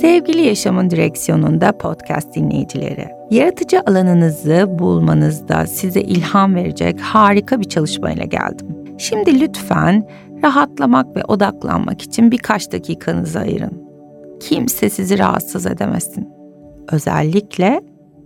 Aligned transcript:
Sevgili 0.00 0.42
Yaşamın 0.42 0.90
Direksiyonu'nda 0.90 1.78
podcast 1.78 2.34
dinleyicileri, 2.34 3.08
yaratıcı 3.30 3.80
alanınızı 3.86 4.66
bulmanızda 4.78 5.66
size 5.66 6.00
ilham 6.00 6.54
verecek 6.54 7.00
harika 7.00 7.60
bir 7.60 7.64
çalışmayla 7.64 8.24
geldim. 8.24 8.66
Şimdi 8.98 9.40
lütfen 9.40 10.08
rahatlamak 10.42 11.16
ve 11.16 11.24
odaklanmak 11.24 12.02
için 12.02 12.30
birkaç 12.30 12.72
dakikanızı 12.72 13.38
ayırın. 13.38 13.82
Kimse 14.40 14.90
sizi 14.90 15.18
rahatsız 15.18 15.66
edemesin. 15.66 16.28
Özellikle 16.92 17.80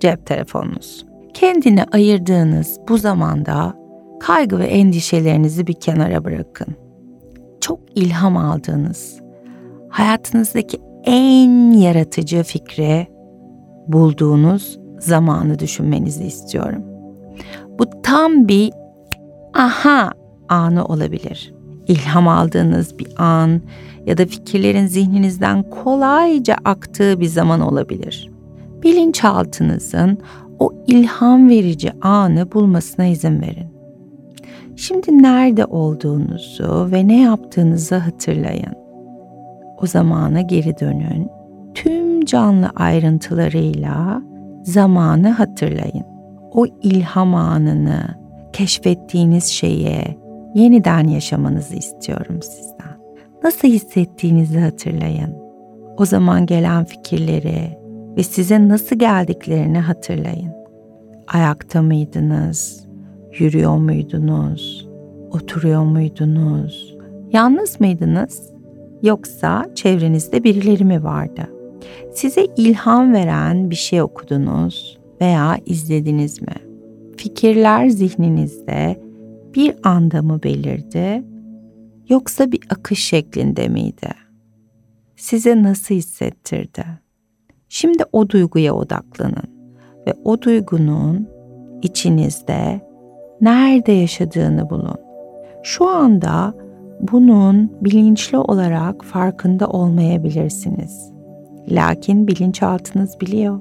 cep 0.00 0.26
telefonunuz. 0.26 1.06
Kendine 1.34 1.84
ayırdığınız 1.92 2.80
bu 2.88 2.98
zamanda 2.98 3.74
kaygı 4.20 4.58
ve 4.58 4.66
endişelerinizi 4.66 5.66
bir 5.66 5.74
kenara 5.74 6.24
bırakın. 6.24 6.76
Çok 7.60 7.80
ilham 7.94 8.36
aldığınız, 8.36 9.20
hayatınızdaki 9.88 10.78
en 11.06 11.72
yaratıcı 11.72 12.42
fikri 12.42 13.06
bulduğunuz 13.88 14.78
zamanı 14.98 15.58
düşünmenizi 15.58 16.24
istiyorum. 16.24 16.82
Bu 17.78 17.84
tam 18.02 18.48
bir 18.48 18.72
aha 19.54 20.12
anı 20.48 20.84
olabilir. 20.84 21.54
İlham 21.88 22.28
aldığınız 22.28 22.98
bir 22.98 23.08
an 23.16 23.60
ya 24.06 24.18
da 24.18 24.26
fikirlerin 24.26 24.86
zihninizden 24.86 25.62
kolayca 25.62 26.56
aktığı 26.64 27.20
bir 27.20 27.26
zaman 27.26 27.60
olabilir. 27.60 28.30
Bilinçaltınızın 28.82 30.18
o 30.58 30.72
ilham 30.86 31.48
verici 31.48 31.92
anı 32.00 32.52
bulmasına 32.52 33.06
izin 33.06 33.40
verin. 33.40 33.76
Şimdi 34.76 35.22
nerede 35.22 35.64
olduğunuzu 35.64 36.88
ve 36.92 37.08
ne 37.08 37.22
yaptığınızı 37.22 37.94
hatırlayın. 37.94 38.85
O 39.82 39.86
zamana 39.86 40.40
geri 40.40 40.78
dönün. 40.80 41.28
Tüm 41.74 42.24
canlı 42.24 42.70
ayrıntılarıyla 42.76 44.22
zamanı 44.62 45.28
hatırlayın. 45.28 46.04
O 46.52 46.66
ilham 46.82 47.34
anını, 47.34 48.02
keşfettiğiniz 48.52 49.44
şeye 49.44 50.16
yeniden 50.54 51.08
yaşamanızı 51.08 51.76
istiyorum 51.76 52.42
sizden. 52.42 52.96
Nasıl 53.44 53.68
hissettiğinizi 53.68 54.58
hatırlayın. 54.58 55.34
O 55.96 56.04
zaman 56.04 56.46
gelen 56.46 56.84
fikirleri 56.84 57.78
ve 58.16 58.22
size 58.22 58.68
nasıl 58.68 58.96
geldiklerini 58.96 59.78
hatırlayın. 59.78 60.52
Ayakta 61.28 61.82
mıydınız? 61.82 62.86
Yürüyor 63.38 63.76
muydunuz? 63.76 64.88
Oturuyor 65.30 65.82
muydunuz? 65.82 66.96
Yalnız 67.32 67.80
mıydınız? 67.80 68.55
Yoksa 69.02 69.66
çevrenizde 69.74 70.44
birileri 70.44 70.84
mi 70.84 71.04
vardı? 71.04 71.50
Size 72.12 72.46
ilham 72.56 73.12
veren 73.12 73.70
bir 73.70 73.76
şey 73.76 74.02
okudunuz 74.02 74.98
veya 75.20 75.58
izlediniz 75.66 76.42
mi? 76.42 76.54
Fikirler 77.16 77.88
zihninizde 77.88 79.00
bir 79.54 79.74
anda 79.82 80.22
mı 80.22 80.42
belirdi 80.42 81.24
yoksa 82.08 82.52
bir 82.52 82.60
akış 82.70 83.04
şeklinde 83.04 83.68
miydi? 83.68 84.08
Size 85.16 85.62
nasıl 85.62 85.94
hissettirdi? 85.94 86.84
Şimdi 87.68 88.04
o 88.12 88.28
duyguya 88.28 88.74
odaklanın 88.74 89.56
ve 90.06 90.14
o 90.24 90.42
duygunun 90.42 91.28
içinizde 91.82 92.80
nerede 93.40 93.92
yaşadığını 93.92 94.70
bulun. 94.70 95.00
Şu 95.62 95.88
anda 95.88 96.54
bunun 97.00 97.72
bilinçli 97.80 98.38
olarak 98.38 99.04
farkında 99.04 99.66
olmayabilirsiniz. 99.66 101.12
Lakin 101.68 102.28
bilinçaltınız 102.28 103.20
biliyor. 103.20 103.60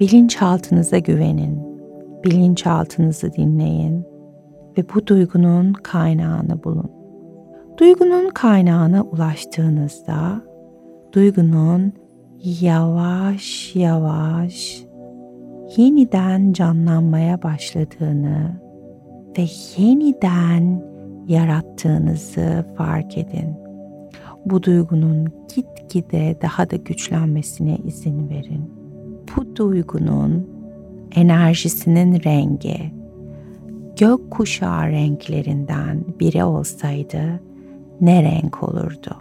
Bilinçaltınıza 0.00 0.98
güvenin. 0.98 1.58
Bilinçaltınızı 2.24 3.32
dinleyin 3.32 4.06
ve 4.78 4.84
bu 4.94 5.06
duygunun 5.06 5.72
kaynağını 5.72 6.64
bulun. 6.64 6.90
Duygunun 7.78 8.30
kaynağına 8.30 9.02
ulaştığınızda 9.02 10.42
duygunun 11.12 11.92
yavaş 12.60 13.76
yavaş 13.76 14.84
yeniden 15.76 16.52
canlanmaya 16.52 17.42
başladığını 17.42 18.60
ve 19.38 19.46
yeniden 19.76 20.91
yarattığınızı 21.26 22.66
fark 22.76 23.18
edin. 23.18 23.56
Bu 24.46 24.62
duygunun 24.62 25.28
gitgide 25.54 26.36
daha 26.42 26.70
da 26.70 26.76
güçlenmesine 26.76 27.76
izin 27.84 28.30
verin. 28.30 28.70
Bu 29.36 29.56
duygunun 29.56 30.48
enerjisinin 31.14 32.22
rengi 32.24 32.92
gök 33.98 34.30
kuşağı 34.30 34.88
renklerinden 34.88 36.04
biri 36.20 36.44
olsaydı 36.44 37.40
ne 38.00 38.22
renk 38.22 38.62
olurdu? 38.62 39.16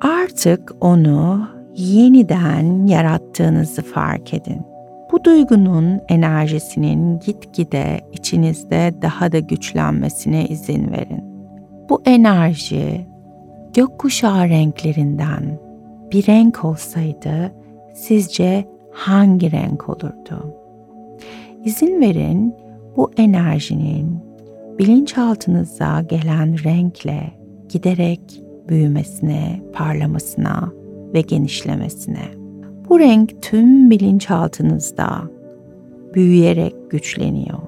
Artık 0.00 0.72
onu 0.80 1.48
yeniden 1.76 2.86
yarattığınızı 2.86 3.82
fark 3.82 4.34
edin. 4.34 4.75
Bu 5.16 5.24
duygunun 5.24 6.00
enerjisinin 6.08 7.20
gitgide 7.20 8.00
içinizde 8.12 8.94
daha 9.02 9.32
da 9.32 9.38
güçlenmesine 9.38 10.46
izin 10.46 10.92
verin. 10.92 11.24
Bu 11.88 12.02
enerji 12.04 13.06
gökkuşağı 13.74 14.48
renklerinden 14.48 15.58
bir 16.12 16.26
renk 16.26 16.64
olsaydı 16.64 17.52
sizce 17.94 18.64
hangi 18.92 19.52
renk 19.52 19.88
olurdu? 19.88 20.54
İzin 21.64 22.00
verin 22.00 22.54
bu 22.96 23.10
enerjinin 23.16 24.18
bilinçaltınıza 24.78 26.02
gelen 26.02 26.64
renkle 26.64 27.30
giderek 27.68 28.42
büyümesine, 28.68 29.62
parlamasına 29.72 30.72
ve 31.14 31.20
genişlemesine. 31.20 32.45
Bu 32.88 33.00
renk 33.00 33.42
tüm 33.42 33.90
bilinçaltınızda 33.90 35.30
büyüyerek 36.14 36.90
güçleniyor. 36.90 37.58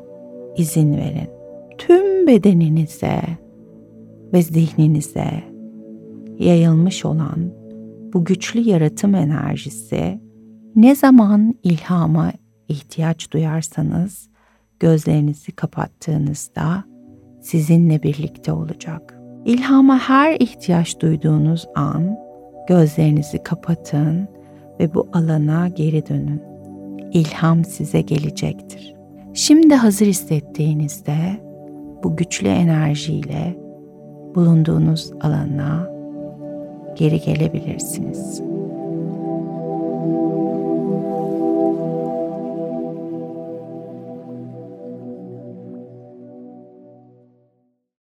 İzin 0.56 0.96
verin. 0.96 1.30
Tüm 1.78 2.26
bedeninize 2.26 3.20
ve 4.32 4.42
zihninize 4.42 5.30
yayılmış 6.38 7.04
olan 7.04 7.52
bu 8.12 8.24
güçlü 8.24 8.60
yaratım 8.60 9.14
enerjisi 9.14 10.20
ne 10.76 10.94
zaman 10.94 11.54
ilhama 11.62 12.32
ihtiyaç 12.68 13.30
duyarsanız 13.30 14.28
gözlerinizi 14.80 15.52
kapattığınızda 15.52 16.84
sizinle 17.40 18.02
birlikte 18.02 18.52
olacak. 18.52 19.18
İlhama 19.44 19.98
her 19.98 20.36
ihtiyaç 20.40 21.00
duyduğunuz 21.00 21.66
an 21.74 22.16
gözlerinizi 22.68 23.42
kapatın 23.42 24.28
ve 24.80 24.94
bu 24.94 25.08
alana 25.12 25.68
geri 25.68 26.06
dönün. 26.06 26.42
İlham 27.12 27.64
size 27.64 28.00
gelecektir. 28.00 28.94
Şimdi 29.34 29.74
hazır 29.74 30.06
hissettiğinizde 30.06 31.16
bu 32.04 32.16
güçlü 32.16 32.48
enerjiyle 32.48 33.58
bulunduğunuz 34.34 35.12
alana 35.20 35.88
geri 36.96 37.20
gelebilirsiniz. 37.20 38.42